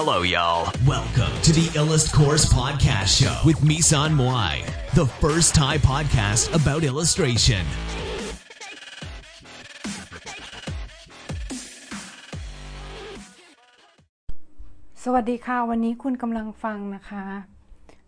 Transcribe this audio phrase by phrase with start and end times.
[0.00, 0.70] Hello, y'all.
[0.86, 4.54] Welcome to the Illust Course Podcast Show with Misan Moai,
[4.94, 7.64] the first Thai podcast about illustration.
[15.04, 17.24] สวัสดีค่ะ วันนี้คุณกำลังฟังนะคะ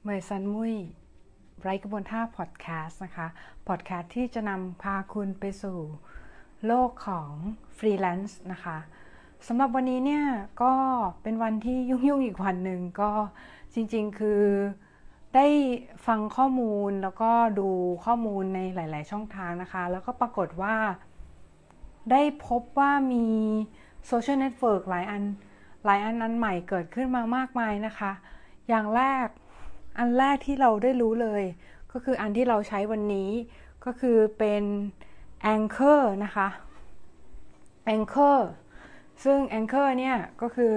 [0.05, 0.75] เมยซันมุย
[1.63, 3.27] ไร้กระบวนท่าพอดแคสต์นะคะ
[3.69, 5.79] พอดแคสต์ที่จะนำพาคุณไปสู่
[6.67, 7.31] โลกของ
[7.79, 8.79] ฟรีแลนซ์นะคะ
[9.49, 10.25] สำหรับวันนี้เนี่ย
[10.63, 10.73] ก็
[11.23, 13.11] เป็นวันที่ยุ่งๆอีกวันหนึ่งก็
[13.75, 14.43] จริงๆคือ
[15.35, 15.47] ได้
[16.07, 17.31] ฟังข้อมูลแล้วก็
[17.61, 17.69] ดู
[18.05, 20.77] ข้อมูลในหลาย ๆ ช่องทางนะคะ แล้วก็ปรากฏว่า
[22.11, 23.27] ได้พบว่ามี
[24.07, 25.23] โซเชียลเน็ตเวิร์กหลายอัน
[25.85, 28.13] หลายอันนั้นใหม่เกิดขึ้นมามากมายนะคะ
[28.69, 29.27] อย่างแรก
[29.99, 31.43] อันแรกที่เราได้รู้เลย
[31.93, 33.31] ก็คืออันที่เราใช้วันนี้
[33.85, 34.63] ก็คือเป็น
[35.55, 36.49] Anchor นะคะ
[37.95, 38.39] Anchor
[39.25, 40.77] ซึ่ง Anchor เนี่ยก็คือ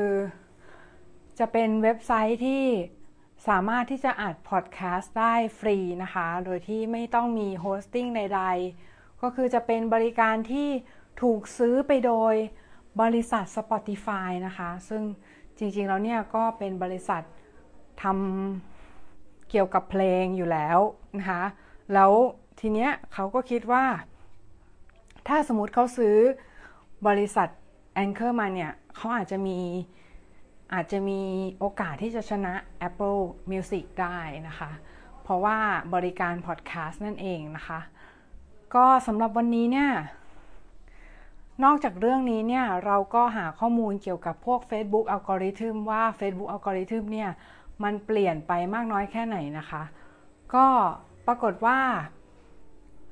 [1.39, 2.65] จะเป็นเว็บไซต์ที่
[3.47, 10.69] สามารถที่จะอัดพอดแคสต์ได้ฟรีนะคะ โดยที่ไม่ต้องมี hosting ใดๆ ก็คือจะเป็นบริการที่
[11.21, 12.33] ถูกซื้อไปโดย
[13.01, 15.03] บริษัท Spotify นะคะ ซึ่ง
[15.57, 17.21] จริงๆ แล้วเนี่ยก็เป็นบริษัท
[18.03, 20.79] ทำเกี่ยวกับเพลงอยู่แล้ว
[21.19, 21.43] นะคะ
[21.93, 22.11] แล้ว
[22.59, 23.85] ทีเนี้ยเขาก็คิดว่า
[25.27, 26.17] ถ้าสมมติเขาซื้อ
[27.07, 27.49] บริษัท
[28.03, 29.59] Anchor มาเนี่ยเขาอาจจะมี
[30.73, 31.21] อาจจะมี
[31.59, 32.53] โอกาสที่จะชนะ
[32.87, 34.71] Apple Music ได้นะคะ
[35.23, 35.57] เพราะว่า
[35.93, 37.79] บริการพอดแคสต์นั่นเองนะคะ
[38.75, 39.89] ก็สำหรับวันนี้เนี่ย
[41.63, 47.29] นอกจากเรื่องนี้เนี่ย เราก็หาข้อมูลเกี่ยวกับพวก Facebook อัลกอริทึมว่า Facebook อัลกอริทึมเนี่ย
[47.83, 49.83] มันเปลี่ยนไปมากน้อยแค่ไหนนะคะ
[50.55, 50.65] ก็
[51.27, 51.79] ปรากฏว่า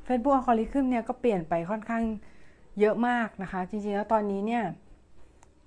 [0.07, 2.03] Facebook อัลกอริทึมเนี่ยก็เปลี่ยนไปค่อนข้าง
[2.79, 4.63] เยอะมากนะคะ จริงๆแล้วตอนนี้เนี่ย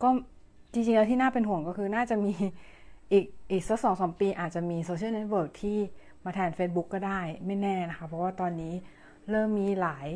[0.02, 0.08] ก็
[0.72, 2.33] จริงๆแล้วที่น่าเป็นห่วงก็คือน่าจะมี
[3.12, 5.78] อีกอีกสักสองสามปีอาจจะมีโซเชียลเน็ตเวิร์กที่
[6.24, 8.74] มาแทน Facebook ก็ได้ไม่แน่นะคะ เพราะว่าตอนนี้
[9.30, 10.06] เริ่มมีหลาย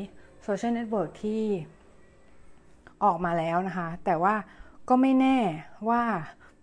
[0.43, 1.43] โซเชียลเน็ตเวิร์กที่
[3.03, 4.35] ออกมาแล้วนะคะ แต่ว่า
[4.89, 5.37] ก็ไม่แน่
[5.89, 6.01] ว่า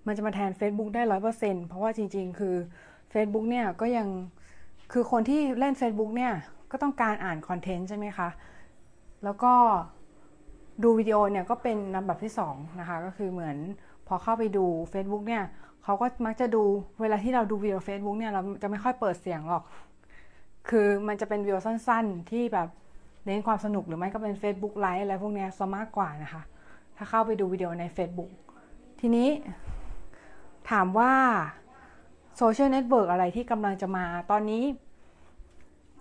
[0.07, 2.57] มันจะมาแทน Facebook ได้ร้อยเปอร์เซ็นเพราะว่าจริง ๆ คือ
[3.13, 4.09] Facebook เนี่ยก็ยัง
[4.93, 6.33] คือคนที่เล่น Facebook เนี่ย
[6.71, 8.29] ก็ต้องการอ่านคอนเทนต์ใช่ไหมคะ
[9.25, 9.53] แล้วก็
[10.83, 13.57] ดูวิดีโอเนี่ยก็เป็นลำดับที่2นะคะก็คือเหมือน
[14.07, 15.45] พอเข้าไปดู Facebook เนี่ย
[15.85, 16.63] เขาก็มักจะดู
[17.01, 19.63] เวลาที่เราดูวิดีโอ Facebook เนี่ยเราจะไม่ค่อยเปิดเสียงหรอก
[20.69, 22.69] คือมันจะเป็นวิดีโอสั้นๆ ที่แบบ
[23.25, 26.43] เน้นความสนุกหรือไม่ก็เป็น Facebook ไลฟ์อะไรพวกนี้ซะมากกว่านะคะ
[26.97, 28.31] ถ้าเข้าไปดูวิดีโอใน Facebook
[29.01, 29.29] ทีนี้
[30.71, 31.13] ถามว่า
[32.37, 34.63] โซเชียลเน็ตเวิร์กอะไรที่กำลังจะมาตอนนี้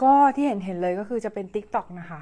[0.03, 2.21] ก็ที่เห็นเห็นเลยก็คือจะเป็น TikTok นะคะ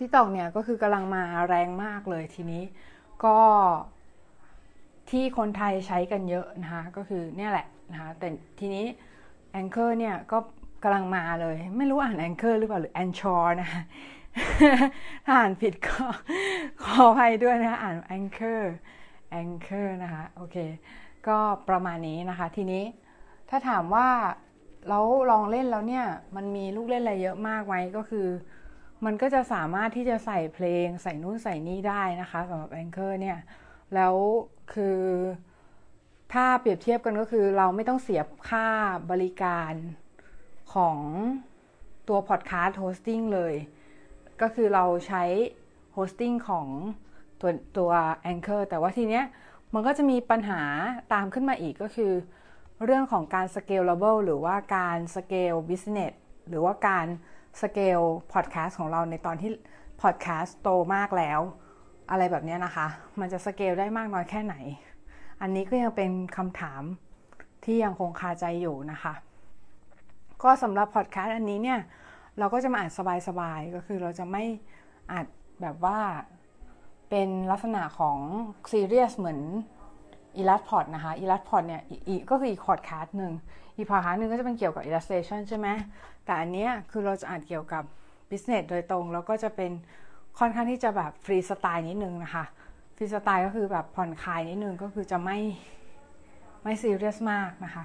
[0.00, 2.62] TikTok เนี่ยก็คือกำลังมาแรงมากเลยทีนี้
[3.24, 3.38] ก็
[5.10, 8.28] ที่คนไทยใช้กันเยอะนะคะก็คือเนี่ยแหละนะคะแต่
[8.60, 8.84] ทีนี้
[9.60, 10.38] Anchor เนี่ยก็
[10.82, 13.82] กำลังมาเลย ไม่รู้อ่าน Anchor หรือเปล่าหรือ Anchor นะคะ
[15.26, 15.96] ถ้าอ่านผิดก็
[16.82, 18.62] ขออภัยด้วยนะคะอ่าน Anchor
[19.40, 20.56] Anchor นะคะโอเค
[21.28, 22.84] ก็ประมาณนี้นะคะ ทีนี้
[23.48, 24.08] ถ้าถามว่า
[24.88, 26.04] แล้วลองเล่นแล้วเนี่ย
[26.36, 28.26] มันมีลูกเล่นอะไรเยอะมากไหมก็คือ
[29.04, 33.38] มันก็จะสามารถที่จะใส่เพลงใส่นู่นใส่นี่ได้นะคะสำหรับ Anchor เนี่ย
[33.94, 34.14] แล้ว
[34.72, 35.00] คือ
[36.32, 38.68] ถ้าเปรียบเทียบกันก็คือเราไม่ต้องเสียค่า
[39.10, 39.72] บริการ
[40.74, 40.98] ของ
[42.08, 43.54] ตัว Podcast Hosting เลย
[44.40, 45.24] ก็คือเราใช้
[45.96, 46.66] Hosting ของ
[47.40, 47.90] ตัวตัว
[48.32, 49.24] Anchor แต่ว่าทีเนี้ย
[49.74, 50.62] มันก็จะมีปัญหา
[51.12, 52.12] ตามขึ้นมาอีกก็คือ
[52.84, 56.12] เรื่องของการ scalable หรือว่าการ scale business
[56.48, 57.06] หรือว่าการ
[57.60, 59.50] scale podcast ของเราในตอนที่
[60.02, 61.40] podcast โตมากแล้ว
[62.10, 62.86] อะไรแบบนี้นะคะ
[63.20, 64.54] มันจะ scale ได้มากน้อยแค่ไหน
[65.40, 66.82] อันนี้ก็ยังเป็นคำถาม
[67.64, 69.14] ที่ยังคงคาใจอยู่นะคะ
[70.42, 71.80] ก็สำหรับ podcast อันนี้เนี่ย
[72.38, 72.90] เราก็จะมาอ่าน
[73.28, 74.44] สบายๆ ก็คือเราจะไม่
[75.10, 75.26] อ่าน
[75.62, 75.98] แบบว่า
[77.10, 78.18] เป็นลักษณะของ
[78.72, 79.40] ซีเรียสเหมือน
[80.36, 83.32] อีลัสพอดนะคะอีลัสพอดเนี่ยอีก็คืออีกพอดคาสหนึ่ง
[83.76, 85.68] อีพอดคาสต์หนึ่งก็จะเป็นเกี่ยวกับ illustration ใช่ไหม
[86.24, 87.82] แต่อันเนี้ยคือเราจะอ่านเกี่ยวกับ
[88.30, 89.70] business โดยตรง แล้วก็จะเป็น
[90.38, 92.44] ค่อนข้างที่จะแบบฟรีสไตล์นิดนึงนะคะ
[92.96, 95.38] ฟรีสไตล์ก็คือแบบผ่อนคลายนิดนึงก็คือจะไม่
[96.62, 97.84] ไม่ซีเรียสมากนะคะ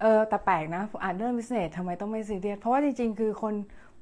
[0.00, 3.54] เออแต่แปลกนะอ่านเรื่อง business ทำไมต้องไม่ซีเรียสเพราะว่าจริงๆ คือคน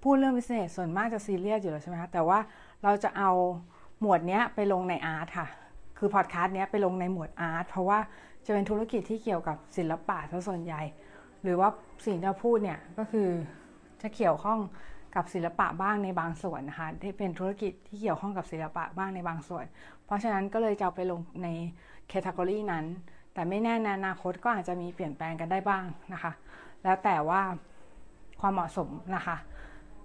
[0.02, 2.38] พูดเรื่อง business ส่วนมากจะซีเรียสอยู่แล้วใช่ไหมคะแต่ว่า
[2.84, 3.30] เราจะเอา
[4.00, 5.46] หมวดเนี้ยไปลงใน art ค่ะ
[5.98, 7.98] คือพอดแคสต์เนี้ยไปลงในหมวด art เพราะว่า
[8.46, 10.82] จะเป็นธุรกิจที่เกี่ยวกับศิลปะซะส่วนใหญ่
[11.42, 11.68] หรือว่า
[12.06, 13.28] สิ่งที่เราพูดเนี่ยก็คือ
[14.02, 14.58] จะเกี่ยวข้อง
[15.14, 19.64] กับศิลปะบ้างในบางส่วนนะคะที่เป็นธุรกิจที่เกี่ยวข้องกับศิลปะบ้างในบางส่วน
[20.04, 21.48] เพราะฉะนั้นก็เลยจะไปลงใน
[22.08, 22.84] แคตตากรีนั้น
[23.34, 26.32] แต่ไม่แน่ในอนาคตก็อาจจะมีเปลี่ยนแปลงกันได้บ้างนะคะ
[26.82, 27.42] แล้วแต่ว่า
[28.40, 29.36] ความเหมาะสมนะคะ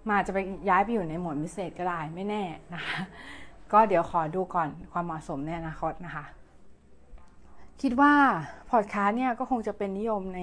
[0.10, 0.40] มาจะไป
[0.70, 2.44] ย้ายไปอยู่ในหมวดพิเศษก็ได้ไม่แน่
[2.76, 3.00] นะคะ
[3.74, 6.26] ก็เดี๋ยวขอดูก่อนความเหมาะสมในอนาคตนะคะ
[7.82, 8.14] คิดว่า
[8.72, 10.42] พอดคาสต์เนี่ยก็คงจะเป็นนิยมใน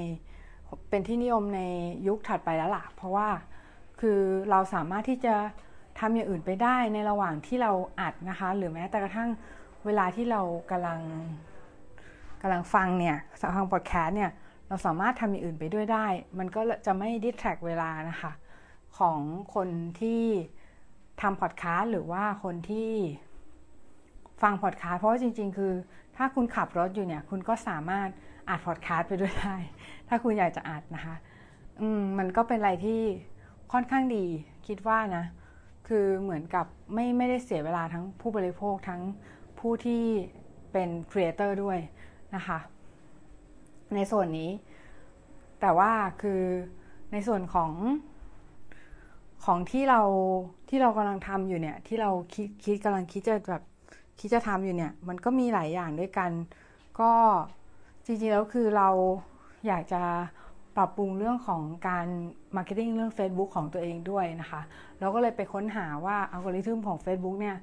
[0.91, 1.61] เป็นที่นิยมใน
[2.07, 3.29] ยุคถัดไปแล้วล่ะ เพราะว่า
[4.01, 4.21] คือ
[4.51, 5.35] เราสามารถที่จะ
[5.99, 9.29] ทำอย่างอื่นไปได้ในระหว่างที่เราอัดนะคะ หรือแม้แต่กระทั่ง
[9.87, 10.41] เวลาที่เรา
[10.71, 11.01] กำลัง
[12.43, 13.17] กำลังฟังเนี่ย
[13.57, 14.31] ฟังพอดแคสต์เนี่ย
[14.69, 16.07] เราสามารถทำอย่างอื่นไปด้วยได้
[16.39, 18.33] มันก็จะไม่ดิสแทรกเวลานะคะ
[18.99, 19.19] ของ
[19.55, 19.69] คน
[20.01, 20.23] ที่
[21.21, 22.91] ทำพอดแคสต์หรือว่าคนที่
[24.43, 25.73] ฟังพอดแคสต์เพราะว่าจริง ๆ คือ
[26.17, 28.09] ถ้าคุณขับรถอยู่เนี่ย คุณก็สามารถ
[28.49, 29.57] อัดพอดแคสต์ไปด้วยได้
[30.09, 31.17] ถ้าคุณอยากจะอัดนะคะ
[31.81, 33.01] อืมมันก็เป็นอะไรที่
[33.73, 34.25] ค่อนข้างดี
[34.67, 35.25] คิดว่านะ
[35.89, 39.03] คือเหมือนกับไม่ไม่ได้เสียเวลาทั้งผู้บริโภคทั้ง
[39.59, 40.03] ผู้ที่
[40.73, 41.79] เป็นครีเอเตอร์ด้วย
[42.35, 42.59] นะคะ
[43.95, 44.51] ในส่วนนี้
[45.61, 45.93] แต่ว่า
[46.23, 46.43] คือ
[47.13, 47.73] ในส่วนของ
[49.45, 50.03] ของที่เรา
[50.69, 53.63] ที่เรากำลังทำอยู่เนี่ย ที่เราคิดคิดกำลังคิดจะแบบ
[54.21, 56.31] คิดจะทำอยู่เนี่ย มันก็มีหลายอย่างด้วยกัน
[57.01, 57.13] ก็
[58.07, 58.89] จริงๆแล้วคือเรา
[59.67, 60.03] อยากจะ
[60.77, 62.07] ปรับปรุงเรื่องของการ
[62.57, 64.61] marketing เรื่อง Facebook ของตัวเองด้วยนะคะ
[65.01, 67.57] เราก็เลยไปค้นหาว่าอัลกอริทึมของ Facebook เนี่ย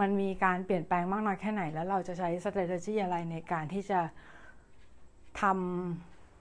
[0.00, 4.00] มันมีการเปลี่ยนแปลงมากน้อยแค่ไหน แล้วเราจะใช้ strategy อะไรในการที่จะ
[5.40, 5.42] ท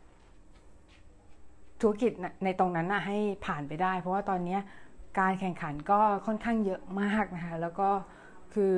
[0.08, 2.12] ำธุรกิจ
[2.44, 4.58] ในตรงนั้นนะให้ผ่านไปได้ เพราะว่าตอนนี้
[5.20, 7.90] การแข่งขันก็ค่อนข้างเยอะมากนะคะ แล้วก็
[8.54, 8.76] คือ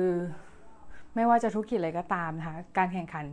[1.14, 3.26] ไม่ว่าจะธุรกิจอะไรก็ตามนะคะ การแข่งขัน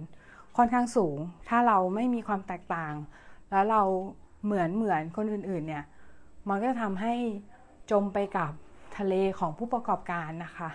[0.57, 1.17] ค่อนข้างสูง
[1.49, 2.93] ถ้าเราไม่มีความแตกต่าง
[3.51, 3.81] แล้วเรา
[4.45, 5.85] เหมือนเหมือนคนอื่นๆเนี่ย
[6.49, 7.13] มันก็จะทำให้
[7.91, 8.51] จมไปกับ
[8.97, 10.69] ทะเลของผู้ประกอบการนะคะ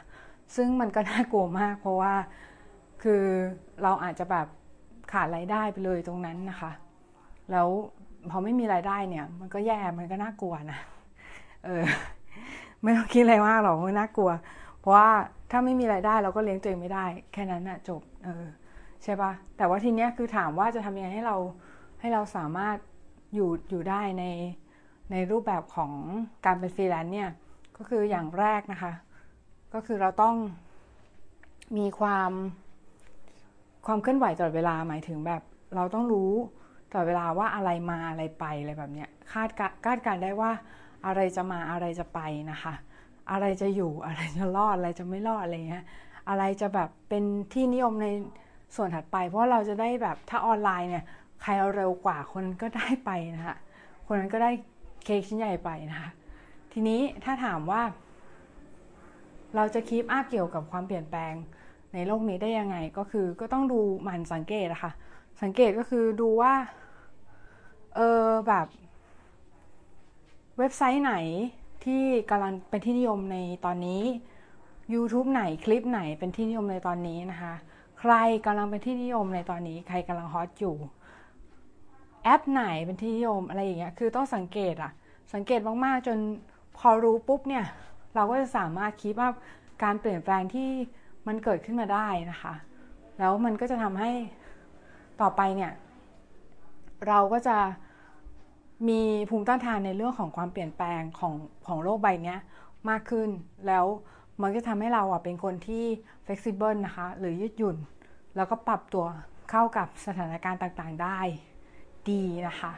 [0.57, 2.15] ซึ่งมันก็น่ากลัวมากเพราะว่า
[3.03, 3.25] คือ
[3.83, 4.47] เราอาจจะแบบ
[5.13, 6.73] ขาดรายได้ไปเลยตรงนั้นนะคะ
[7.51, 7.69] แล้ว
[8.31, 10.79] พอไม่มีรายได้เนี่ย มันก็แย่ มันก็น่ากลัวนะ
[11.65, 11.85] เออ
[12.83, 14.31] ไม่ต้องคิดอะไรมากหรอกมันน่ากลัว
[14.81, 15.11] เพราะว่า
[15.51, 18.45] ถ้าไม่มีรายได้เราก็เลี้ยงตัวเองไม่ได้ แค่นั้นน่ะจบ เออ
[19.03, 21.37] ใช่ปะแต่ว่าทีเนี้ยคือถามว่าจะทำยังไงให้เรา
[22.01, 22.77] ให้เราสามารถ
[23.35, 24.25] อยู่อยู่ได้ใน
[25.11, 25.93] ในรูปแบบของ
[26.47, 27.31] การเป็นฟรีแลนซ์เนี่ย
[27.77, 28.93] ก็คืออย่างแรกนะคะ
[29.75, 30.37] ก็คือเราต้อง
[31.79, 32.31] มีความ
[33.87, 35.43] ความเคลื่อนไหวตลอดเวลาหมายถึงแบบ
[35.75, 36.33] เราต้องรู้
[36.91, 39.49] ตลอดเวลาว่าอะไรมาอะไรไปอะไรแบบเนี้ยคาด
[39.87, 40.51] คาดการได้ว่า
[41.07, 42.21] อะไรจะมาอะไรจะไป
[42.51, 42.75] นะคะ
[43.31, 45.85] อะไรจะอยู่อะไรจะรอดอะไรจะไม่รอดอะไรเงี้ย
[46.29, 48.07] อะไรจะแบบเป็นที่นิยมใน
[48.77, 51.05] ส่วนถัดไป เพราะเราจะได้แบบถ้าออนไลน์เนี่ย
[51.43, 53.57] ใครเร็วกว่าคนก็ได้ไปนะคะ
[54.07, 54.51] คนนั้นก็ได้
[55.05, 56.11] เค้กชิ้นใหญ่ไปนะคะ
[56.73, 57.83] ทีนี้ถ้าถามว่า
[59.57, 61.35] เราจะคีปอัพเกี่ยวกับความเปลี่ยนแปลง
[61.95, 64.93] ในโลกนี้ได้ยังไงก็คือก็ต้องดูมันสังเกตนะคะ
[65.43, 66.55] สังเกตก็คือดูว่า
[67.97, 68.67] เออแบบ
[70.59, 71.15] เว็บไซต์ไหน
[71.85, 74.03] ที่กำลังเป็นที่นิยมในตอนนี้
[74.95, 77.55] YouTube ไหนคลิปไหนเป็นที่นิยมในตอนนี้นะคะ
[78.01, 78.13] ใคร
[78.47, 80.77] กำลังเป็นที่นิยมในตอนนี้ ใครกำลังฮอตอยู่
[82.25, 84.93] แอปไหนเป็นที่นิยมอะไรอย่างเงี้ยคือต้องสังเกตอะ
[85.35, 86.19] สังเกตมากๆจน
[86.79, 87.65] พอรู้ปุ๊บเนี่ย
[88.15, 89.29] เราก็จะสามารถคิดว่า
[89.83, 90.69] การเปลี่ยนแปลงที่
[91.27, 92.55] มันเกิดขึ้นมาได้นะคะ
[93.19, 94.11] แล้วมันก็จะทำให้
[95.21, 95.73] ต่อไปเนี่ย
[97.09, 97.57] เราก็จะ
[98.89, 101.35] มีภูมิต้านทานในเรื่องของความเปลี่ยนแปลงของ
[101.67, 102.37] ของโลกใบนี้
[102.89, 103.29] มากขึ้น
[103.67, 103.85] แล้ว
[104.41, 105.85] มันจะทำให้เราอะเป็นคนที่
[106.25, 107.77] flexible นะคะ หรือยืดหยุ่น
[108.37, 109.07] แล้วก็ปรับตัว
[109.51, 111.19] เข้ากับสถานการณ์ต่างๆได้
[112.11, 112.73] ดีนะคะ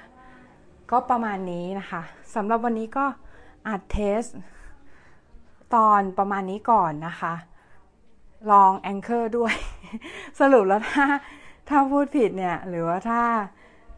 [0.90, 2.02] ก็ประมาณนี้นะคะ
[2.34, 3.04] สำหรับวันนี้ก็
[3.68, 4.22] อัดเทส
[5.74, 7.34] ตอนประมาณนี้ก่อนนะคะ
[8.50, 9.54] ลองแองเกอร์ด้วย
[10.40, 11.06] สรุปแล้วถ้า
[11.68, 13.20] ถ้าพูดผิดเนี่ย หรือว่าถ้า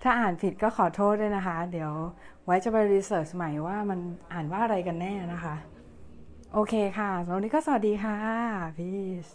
[0.07, 1.93] ถ้าอ่านผิดก็ขอโทษด้วยนะคะ เดี๋ยว
[2.45, 4.01] ไว้จะไปรีเสิร์ชใหม่ว่ามัน
[4.33, 5.55] อ่านว่าอะไรกันแน่นะคะ
[6.53, 8.17] โอเคค่ะสำหรับวันนี้ก็สวัสดีค่ะ
[8.77, 8.91] พี
[9.25, 9.27] ช